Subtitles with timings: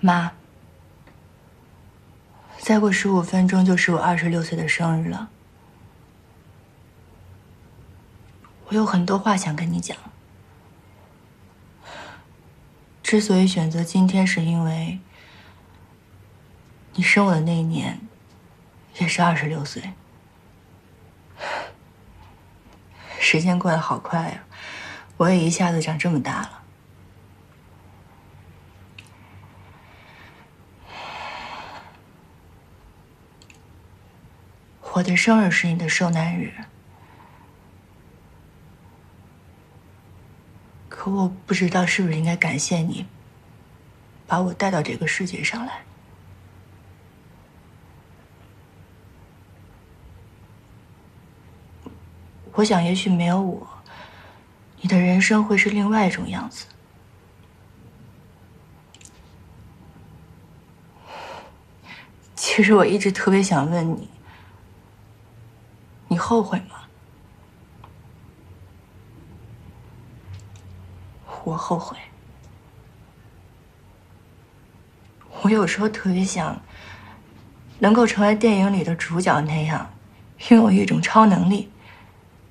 [0.00, 0.32] 妈，
[2.58, 5.30] 再过十五分钟就是我二十六岁的生日了，
[8.66, 9.96] 我有很多话想跟你讲。
[13.02, 14.98] 之所以选择今天，是因为
[16.94, 18.00] 你生我的那一年
[18.98, 19.92] 也是二十六岁。
[23.20, 24.44] 时间过得好快呀，
[25.16, 26.63] 我也一下子长这么大了。
[34.94, 36.52] 我的生日是你的受难日，
[40.88, 43.04] 可我不知道是不是应该感谢你，
[44.24, 45.82] 把我带到这个世界上来。
[52.52, 53.66] 我想，也许没有我，
[54.80, 56.66] 你的人生会是另外一种样子。
[62.36, 64.13] 其实我一直特别想问你。
[66.24, 66.88] 后悔吗？
[71.44, 71.98] 我后悔。
[75.42, 76.62] 我有时候特别想，
[77.80, 79.92] 能够成为电影里的主角那样，
[80.48, 81.70] 拥有一种超能力，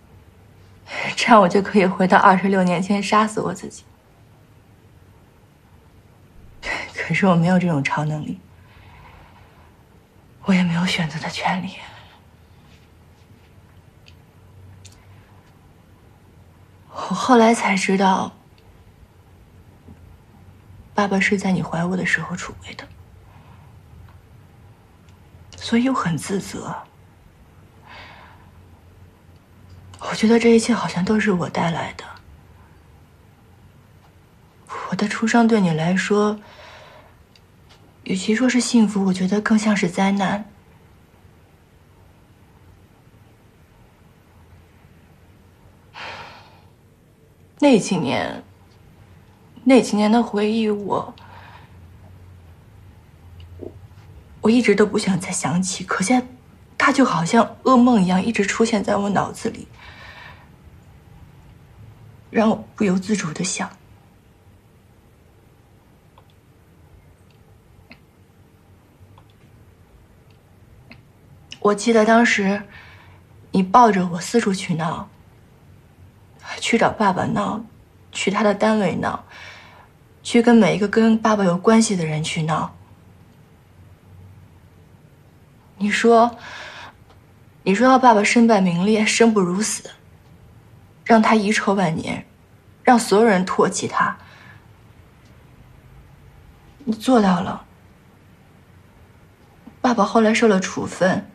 [1.18, 3.84] 这样我就可以回到二十六年前杀死我自己。
[6.94, 8.40] 可是我没有这种超能力，
[10.44, 11.72] 我也没有选择的权利。
[17.10, 18.34] 我后来才知道，
[20.94, 22.86] 爸爸是在你怀我的时候出轨的，
[25.56, 26.76] 所以我很自责。
[30.02, 32.04] 我觉得这一切好像都是我带来的。
[34.90, 36.38] 我的出生对你来说，
[38.04, 40.44] 与其说是幸福，我觉得更像是灾难。
[47.64, 48.44] 那几年，
[49.64, 51.16] 那几年的回忆，我，
[54.42, 55.86] 我一直都不想再想起。
[55.86, 56.28] 可现在，
[56.78, 59.66] 它就好像噩梦一样，一直出现在我脑子里，
[62.30, 63.70] 让我不由自主的想。
[71.62, 72.64] 我记得当时，
[73.52, 75.08] 你抱着我四处去闹。
[76.60, 77.64] 去找爸爸闹，
[78.12, 79.24] 去他的单位闹，
[80.22, 82.74] 去跟每一个跟爸爸有关系的人去闹。
[85.78, 86.38] 你说，
[87.64, 89.90] 你说要爸爸身败名裂、生不如死，
[91.04, 92.26] 让他遗臭万年，
[92.84, 94.18] 让所有人唾弃他。
[96.86, 97.66] 你做到了。
[99.82, 101.30] 爸爸后来受了处分，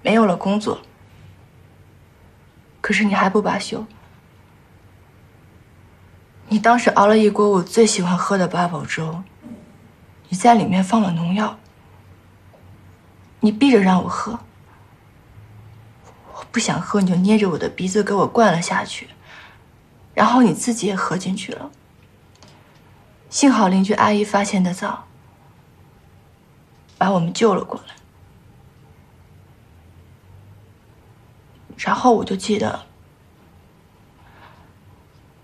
[0.00, 0.80] 没有了工作。
[2.80, 3.84] 可是你还不罢休。
[6.52, 9.22] 你当时熬了一锅我最喜欢喝的八宝粥，
[10.28, 11.58] 你在里面放了农药，
[13.40, 14.38] 你逼着让我喝，
[16.34, 19.08] 我不想喝，你就捏着我的鼻子给我灌了下去，
[20.12, 21.70] 然后你自己也喝进去了。
[23.30, 25.06] 幸好邻居阿姨发现的早，
[26.98, 27.94] 把我们救了过来，
[31.78, 32.91] 然后我就记得。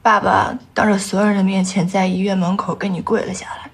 [0.03, 3.71] 爸爸当着所有人的面前，在医院门口跟你跪了下来。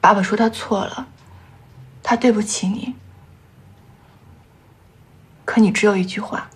[0.00, 1.06] 爸爸说他错了，
[2.02, 2.94] 他对不起你。
[5.44, 6.48] 可你只有一句话，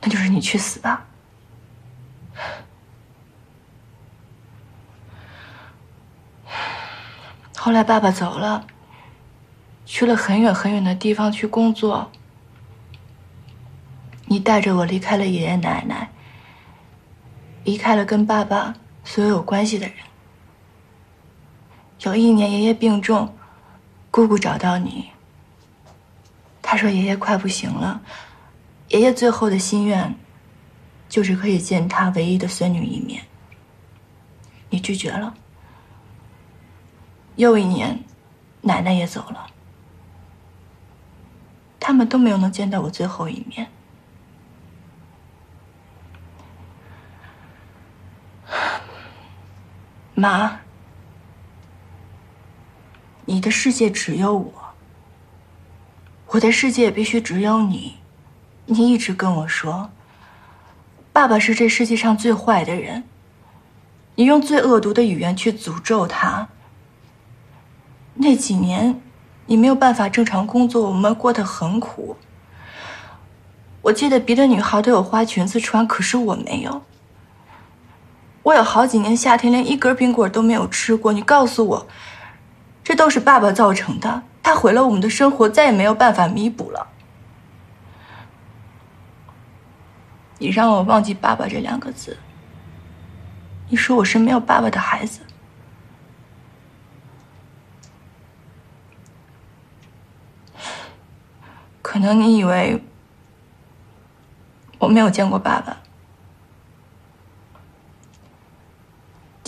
[0.00, 1.06] 那就是你去死吧。
[7.56, 8.66] 后来爸爸走了，
[9.84, 12.10] 去了很远很远的地方去工作。
[14.32, 16.08] 你带着我离开了爷爷奶奶，
[17.64, 19.96] 离开了跟爸爸所有有关系的人。
[22.02, 23.34] 有一年爷爷病重，
[24.08, 25.10] 姑姑找到你。
[26.62, 28.00] 她说爷爷快不行了，
[28.90, 30.14] 爷爷最后的心愿，
[31.08, 33.24] 就是可以见他唯一的孙女一面。
[34.68, 35.34] 你拒绝了。
[37.34, 38.04] 又一年，
[38.60, 39.48] 奶奶也走了，
[41.80, 43.66] 他们都没有能见到我最后一面。
[50.20, 50.60] 妈，
[53.24, 54.52] 你的世界只有我，
[56.26, 57.96] 我的世界必须只有你。
[58.66, 59.90] 你一直跟我说，
[61.10, 63.02] 爸爸是这世界上最坏的人，
[64.14, 66.46] 你用最恶毒的语言去诅咒他。
[68.12, 69.00] 那几年，
[69.46, 72.14] 你没有办法正常工作，我们过得很苦。
[73.80, 76.82] 我记得别的女孩都有花裙子穿，可是我没有。
[78.42, 81.12] 我有好几年夏天连一根冰棍都没有吃过。
[81.12, 81.86] 你告诉我，
[82.82, 86.86] 这都是爸爸造成的，他毁了我们的生活，再也没有办法弥补了。
[90.38, 92.16] 你让我忘记“爸爸”这两个字。
[93.68, 95.20] 你说我是没有爸爸的孩子，
[101.82, 102.82] 可能你以为
[104.78, 105.79] 我没有见过爸爸，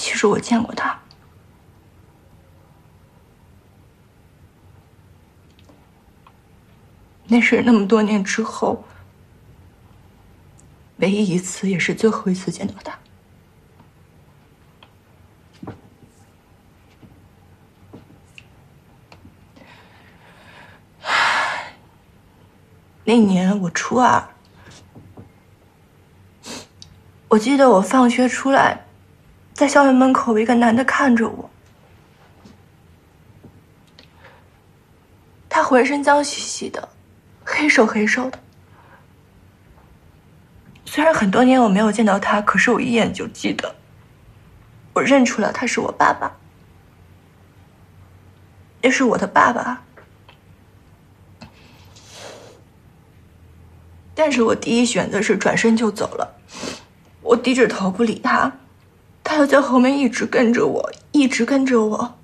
[0.03, 0.99] 其实我见过他。
[7.29, 8.85] 那是那么多年之后。
[10.97, 12.97] 唯一一次，也是最后一次见到他。
[23.05, 24.29] 那年我初二，
[27.27, 28.85] 我记得我放学出来，
[29.63, 31.49] 在校园门口，一个男的看着我，
[35.49, 36.89] 他浑身脏兮兮的，
[37.45, 38.41] 黑瘦黑瘦的。
[40.85, 43.73] 虽然很多年我没有见到他，可是我一眼就记得，
[44.95, 46.33] 我认出了他是我爸爸，
[48.81, 49.85] 也是我的爸爸。
[54.13, 56.41] 但是我第一选择是转身就走了，
[57.21, 58.53] 我低着头不理他，
[59.33, 62.19] 他又在后面一直跟着我，一直跟着我，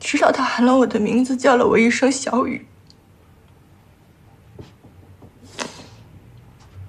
[0.00, 2.66] 直到他喊了我的名字，叫了我一声小雨。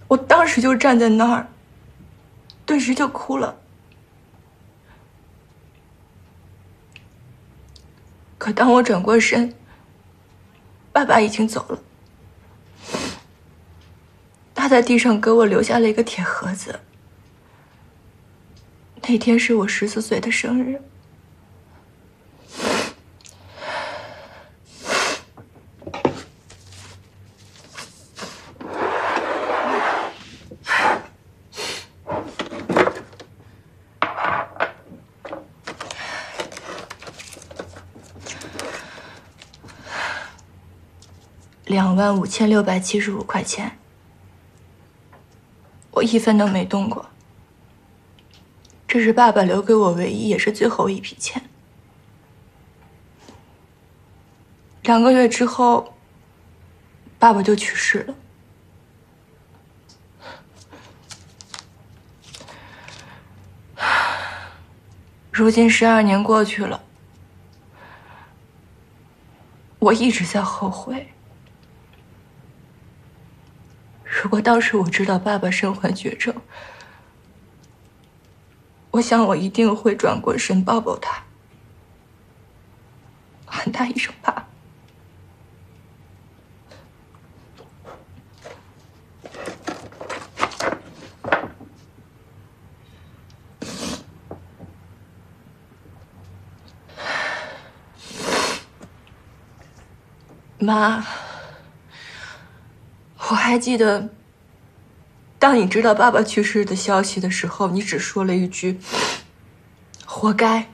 [0.08, 1.48] 我当时就站在那儿，
[2.66, 3.56] 顿时就哭了。
[8.40, 9.54] 可当我转过身，
[10.92, 11.80] 爸爸已经走了。
[14.56, 16.80] 他在地上给我留下了一个铁盒子。
[19.04, 20.82] 那天是我十四岁的生日。
[41.66, 43.78] 两万五千六百七十五块钱，
[45.92, 47.06] 我一分都没动过。
[48.92, 51.42] 这是爸爸留给我唯一也是最后一笔钱。
[54.84, 55.94] 两个月之后，
[57.18, 58.14] 爸爸就去世了。
[65.32, 66.84] 如今十二年过去了，
[69.80, 71.08] 我一直在后悔。
[74.04, 76.36] 如果当时我知道爸爸身患绝症，
[78.92, 81.24] 我想我一定会转过身抱抱他，
[83.46, 84.48] 喊他一声“爸”。
[100.60, 101.06] 妈。
[103.30, 104.10] 我还记得，
[105.42, 108.80] 当你知道爸爸去世的消息的时候，你只说了一句
[110.06, 110.70] “活该”。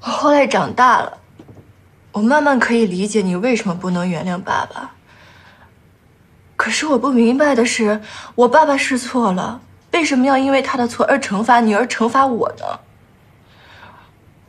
[0.00, 1.18] 我后来长大了，
[2.12, 4.94] 我慢慢可以理解你为什么不能原谅爸爸。
[6.56, 8.00] 可是我不明白的是，
[8.36, 9.60] 我爸爸是错了，
[9.92, 12.80] 为什么要因为他的错而惩罚你，而惩罚我呢？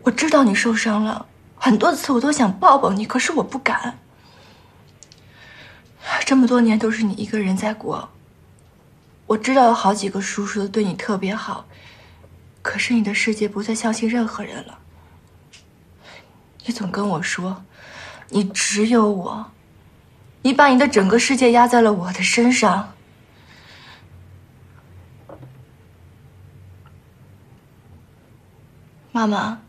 [0.03, 1.25] 我知道你受伤了。
[1.57, 3.97] 很多次我都想抱抱你，可是我不敢。
[6.24, 8.09] 这么多年都是你一个人在过。
[9.25, 11.65] 我知道有好几个叔叔都对你特别好，
[12.62, 14.77] 可是你的世界不再相信任何人了。
[16.65, 17.63] 你总跟我说，
[18.29, 19.51] 你只有我，
[20.43, 22.93] 你把你的整个世界压在了我的身上。
[29.12, 29.64] 妈妈。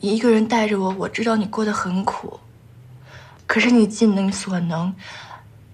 [0.00, 2.40] 你一个人带着我，我知道你过得很苦，
[3.46, 4.94] 可是你尽你所能，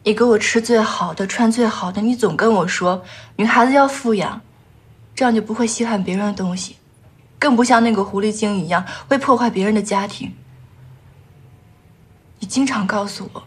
[0.03, 2.03] 你给我吃最好的，穿最好的。
[2.03, 3.05] 你总跟我说，
[3.37, 4.41] 女孩子要富养，
[5.15, 6.77] 这样就不会稀罕别人的东西，
[7.39, 10.35] 更不像那个狐狸精一样会破坏别人的家庭。
[12.41, 13.45] 你经常告诉我，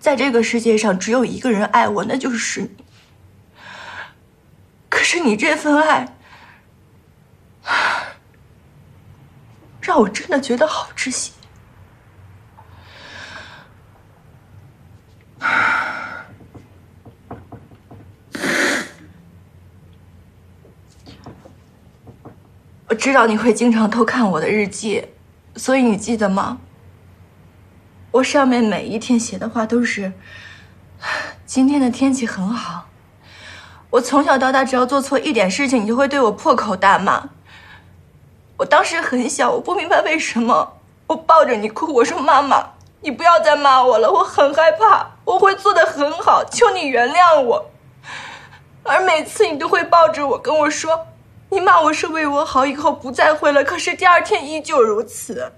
[0.00, 2.70] 在这个世界上只有一个人爱我，那就是你。
[4.88, 6.16] 可是你这份爱，
[9.84, 11.32] 让我真的觉得好窒息。
[22.88, 25.06] 我知道你会经常偷看我的日记，
[25.54, 26.60] 所以你记得吗？
[28.10, 30.14] 我上面每一天写的话都是：
[31.44, 32.86] 今天的天气很好。
[33.90, 37.33] 我从小到大，只要做错一点事情，你就会对我破口大骂。
[38.56, 40.74] 我当时很小，我不明白为什么。
[41.06, 42.70] 我抱着你哭，我说：“妈妈，
[43.00, 45.10] 你不要再骂我了，我很害怕。
[45.24, 47.70] 我会做的很好，求你原谅我。”
[48.84, 51.06] 而每次你都会抱着我跟我说
[51.50, 55.52] ：“你骂我是为我好，以后不再会了。”可是第二天依旧如此。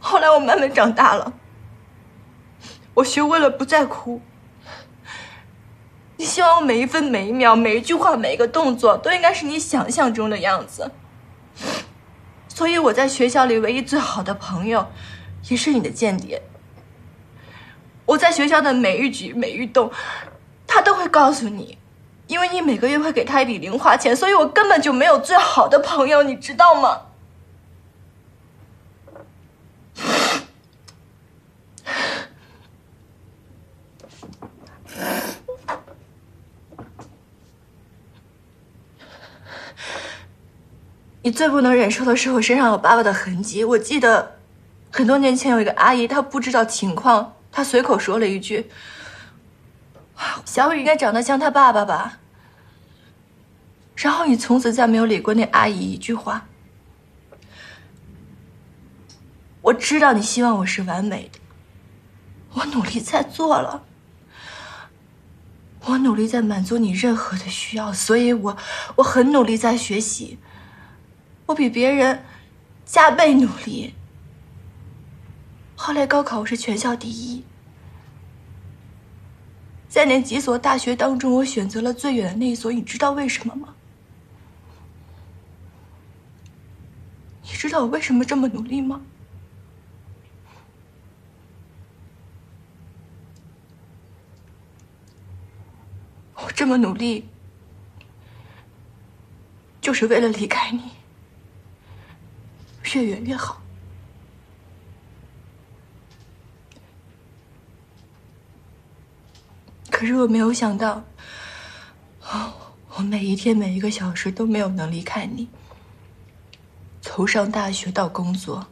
[0.00, 1.32] 后来我慢慢长大了，
[2.94, 4.20] 我学会了不再哭。
[6.16, 10.90] 你希望我每一分每一秒、每一句话、每一个动作都应该是你想象中的样子，
[12.48, 14.86] 所以我在学校里唯一最好的朋友，
[15.48, 16.40] 也是你的间谍。
[18.06, 19.90] 我在学校的每一举每一动，
[20.66, 21.78] 他都会告诉你，
[22.28, 27.00] 因为你每个月会给他一笔零花钱，所以我根本就没有最好的朋友，你知道吗？
[41.24, 43.64] 你最不能忍受的是我身上有爸爸的痕迹。
[43.64, 44.36] 我记得，
[44.90, 48.70] 很多年前有一个阿姨，她不知道情况，她随口说了一句
[50.44, 52.18] ：“小雨应该长得像他爸爸吧。”
[53.96, 56.46] 然后你从此再没有理过那阿姨一句话。
[59.62, 61.38] 我知道你希望我是完美的，
[62.52, 63.82] 我努力在做了，
[65.86, 68.58] 我努力在满足你任何的需要，所以我
[68.96, 70.38] 我很努力在学习。
[71.46, 72.24] 我比别人
[72.84, 73.94] 加倍努力。
[75.76, 77.44] 后来高考我是全校第一，
[79.88, 82.72] 在那几所大学当中，我选择了最远的那一所。
[82.72, 83.74] 你知道为什么吗？
[87.42, 89.02] 你知道我为什么这么努力吗？
[96.36, 97.28] 我这么努力，
[99.80, 100.80] 就是为了离开你。
[102.94, 103.60] 越远越好。
[109.90, 111.02] 可是我没有想到，
[112.96, 115.48] 我每一天每一个小时都没有能离开你。
[117.00, 118.66] 从上大学到工作，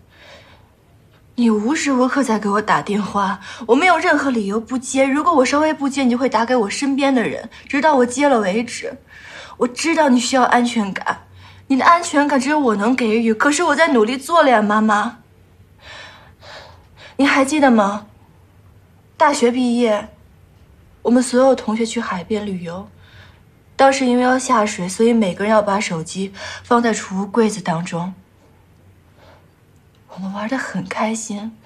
[1.34, 5.04] 你无时无刻在给我打电话，我没有任何理由不接。
[5.06, 8.92] 如果我稍微不接，你就会打给我身边的人，直到我接了为止。
[9.58, 11.26] 我知道你需要安全感。
[11.72, 15.20] 你的安全感只有我能给予，可是我在努力做了呀，妈妈。
[17.16, 18.08] 你还记得吗？
[19.16, 20.10] 大学毕业，
[21.00, 22.90] 我们所有同学去海边旅游，
[23.74, 28.12] 当时因为要下水，所以每个人要把手机放在储物柜子当中。
[30.08, 31.56] 我们玩的很开心，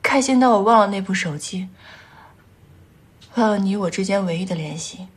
[0.00, 1.68] 开心到我忘了那部手机，
[3.34, 5.08] 忘了你我之间唯一的联系。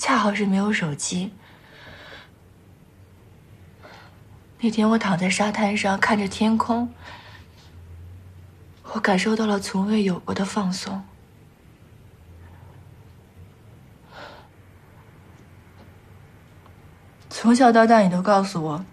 [0.00, 1.30] 恰好是没有手机。
[4.60, 6.90] 那天我躺在沙滩上看着天空，
[8.94, 11.04] 我感受到了从未有过的放松。
[17.28, 18.84] 从小到大，你都告诉我，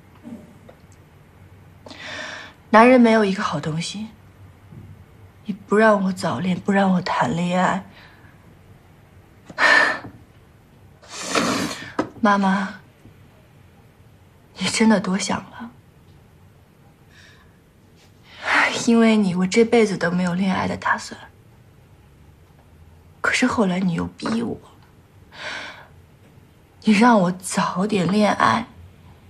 [2.71, 4.09] 男人没有一个好东西。
[5.45, 7.85] 你不让我早恋，不让我谈恋爱。
[12.21, 12.79] 妈妈，
[14.57, 15.71] 你真的多想了。
[18.88, 21.19] 因为你，我这辈子都没有恋爱的打算。
[23.21, 24.57] 可是后来你又逼我，
[26.83, 28.67] 你让我早点恋爱，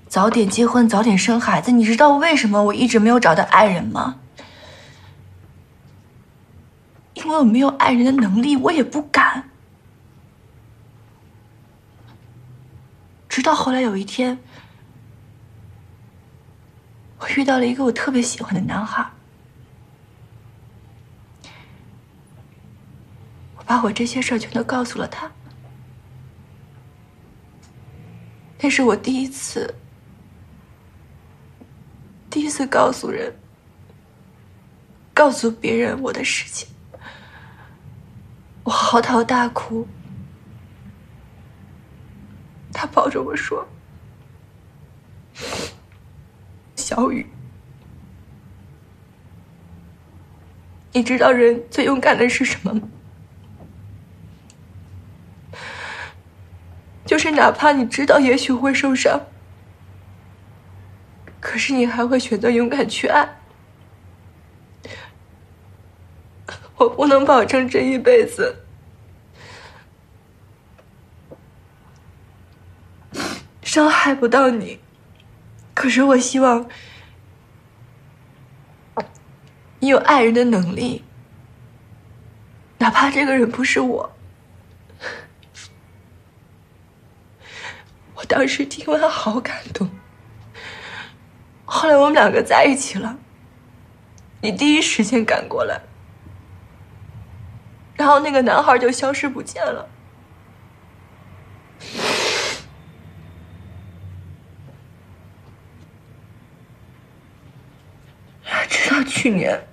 [0.07, 1.71] 早点结婚，早点生孩子。
[1.71, 4.19] 你知道为什么我一直没有找到爱人吗？
[7.15, 9.49] 因为我没有爱人的能力，我也不敢。
[13.37, 14.35] 直到后来有一天，
[17.19, 19.07] 我遇到了一个我特别喜欢的男孩，
[23.55, 25.31] 我把我这些事儿全都告诉了他。
[28.59, 29.71] 那是我第一次，
[32.31, 33.31] 第一一次告诉人，
[35.13, 36.67] 告诉别人我的事情，
[38.63, 39.87] 我嚎啕大哭。
[42.79, 43.67] 他抱着我说
[46.77, 47.25] ：“小雨，
[50.93, 52.81] 你知道人最勇敢的是什么吗？
[57.03, 59.19] 就是哪怕你知道也许会受伤。”
[61.41, 63.39] 可是你还会选择勇敢去爱？
[66.75, 68.66] 我不能保证这一辈子
[73.77, 74.79] 伤害不到你，
[75.75, 76.67] 可是我希望
[79.77, 81.03] 你有爱人的能力，
[82.79, 84.11] 哪怕这个人不是我。
[88.15, 89.87] 我当时听完好感动。
[91.63, 93.15] 后来我们两个在一起了，
[94.41, 95.79] 你第一时间赶过来，
[97.93, 99.87] 然后那个男孩就消失不见了。
[108.69, 109.67] 直到去年，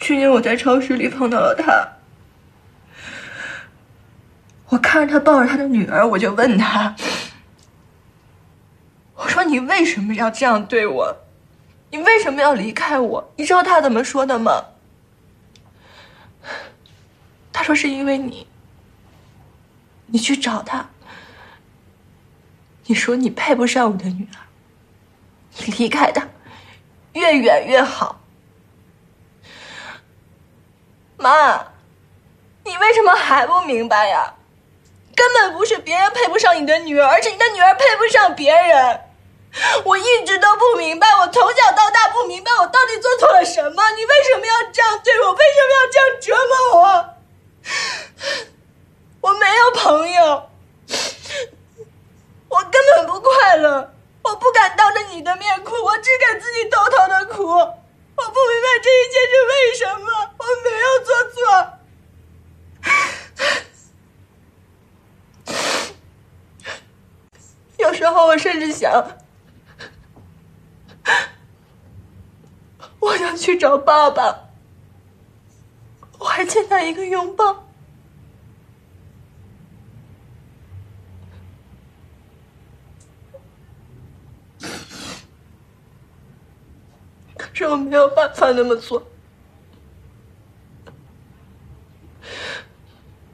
[0.00, 1.86] 去年我在超市里碰到了他，
[4.70, 6.96] 我看着他抱着他的女儿，我就问他。
[9.14, 11.16] 我说你为什么要这样对我？
[11.92, 13.32] 你为什么要离开我？
[13.36, 14.64] 你知道他怎么说的吗？
[17.52, 18.48] 他说是因为你。
[20.06, 20.90] 你去找他，
[22.86, 24.42] 你说你配不上我的女儿，
[25.64, 26.28] 你离开他，
[27.12, 28.20] 越远越好。
[31.16, 31.66] 妈，
[32.64, 34.34] 你为什么还不明白呀？
[35.14, 39.00] 根本不是别人配不上你的女儿，而是你的女儿配不上别人。
[39.84, 43.90] 我一直都不明白，我从小到大不明白我到底做错了什么。
[43.90, 45.32] 你为什么要这样对我？
[45.32, 47.08] 为什么要这样折磨我？
[49.20, 50.50] 我没有朋友，
[52.48, 53.91] 我根本不快乐，
[54.22, 57.44] 我不敢当着你的面哭，我只敢自己偷偷的哭。
[57.44, 60.06] 我不明白这一切是为什么，
[60.38, 61.38] 我没有做错。
[67.78, 69.18] 有时候我甚至想。
[73.00, 74.50] 我想去找爸爸，
[76.20, 77.71] 我还欠他一个拥抱。
[87.72, 89.02] 我没有办法那么做，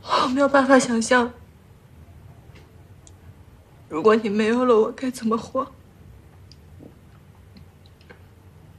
[0.03, 1.33] 我没有办法想象，
[3.88, 5.72] 如果你没有了我，该怎么活。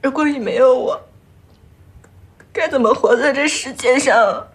[0.02, 0.98] 如果你没有我，
[2.54, 4.48] 该怎么活在这世界上？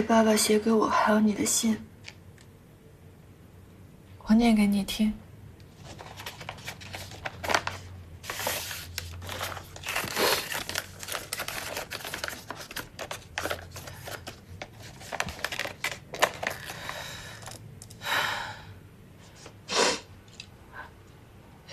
[0.00, 1.76] 是爸爸写给我还有你的信，
[4.24, 5.12] 我念给你听。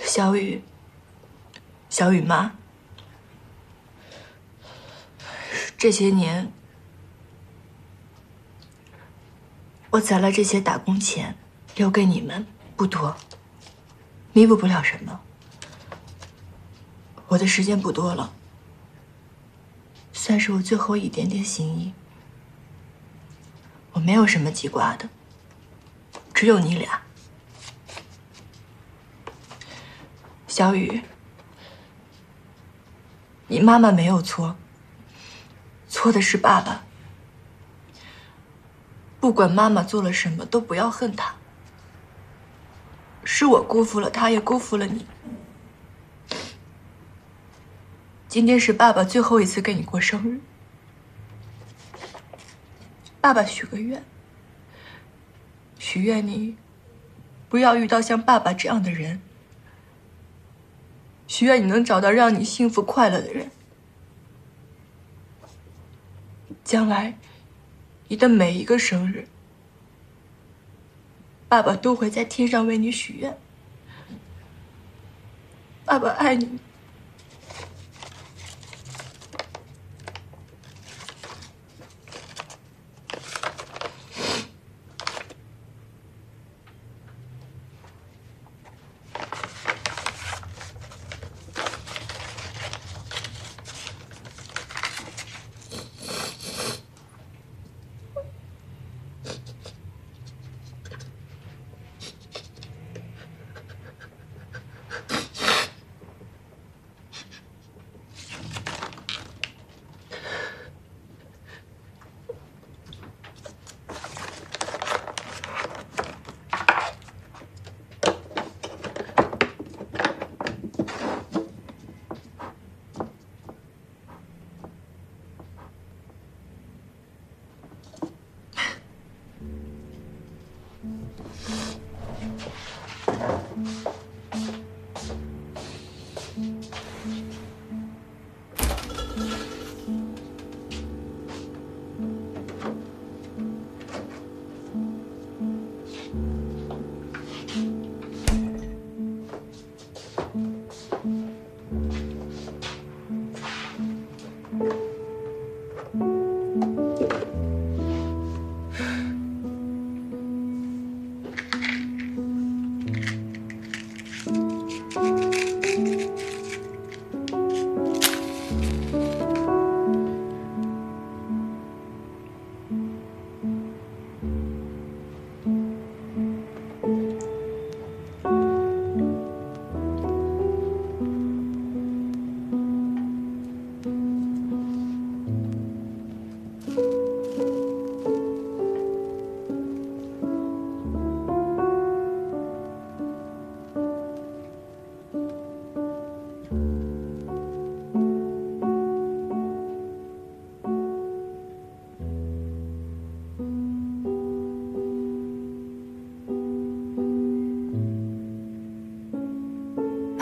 [0.01, 0.61] 小雨，
[1.89, 2.51] 小雨妈，
[5.77, 6.51] 这些年。
[9.97, 11.35] 我攒了这些打工钱，
[11.75, 13.17] 留给你们不多，
[14.31, 15.19] 弥补不了什么。
[17.27, 18.31] 我的时间不多了，
[20.13, 21.93] 算是我最后一点点心意。
[23.93, 25.09] 我没有什么记挂的，
[26.31, 27.01] 只有你俩。
[30.47, 31.01] 小雨，
[33.47, 34.55] 你妈妈没有错，
[35.89, 36.83] 错的是爸爸。
[39.19, 41.35] 不管妈妈做了什么，都不要恨她。
[43.23, 45.05] 是我辜负了她，也辜负了你。
[48.27, 50.39] 今天是爸爸最后一次给你过生日，
[53.19, 54.03] 爸爸许个愿，
[55.79, 56.55] 许愿你
[57.49, 59.21] 不要遇到像爸爸这样的人，
[61.25, 63.49] 许愿你能找到让你幸福快乐的人。
[66.63, 67.17] 将来，
[68.07, 69.27] 你的每一个生日，
[71.49, 73.37] 爸爸都会在天上为你许愿。
[75.85, 76.59] 爸爸爱你。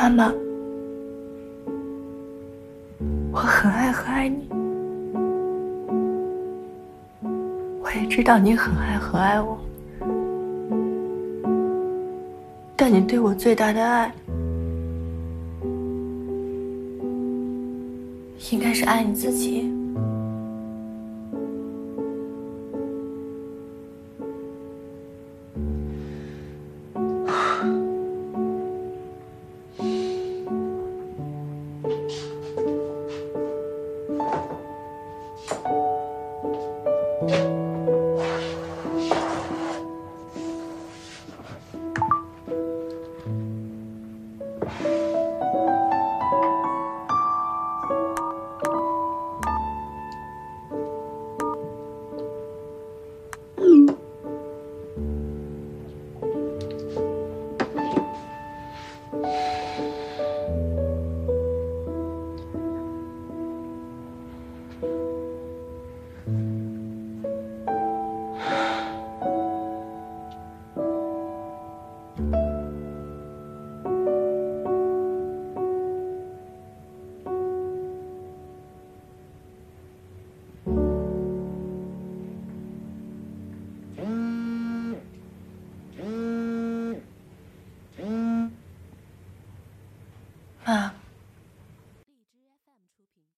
[0.06, 0.32] 妈妈，
[3.32, 4.48] 我很爱很爱你，
[7.82, 9.58] 我也知道你很爱很爱我，
[12.76, 14.13] 但你对我最大的爱，
[18.52, 19.75] 应该是爱你自己。